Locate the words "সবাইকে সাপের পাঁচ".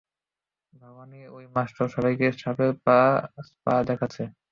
1.95-3.45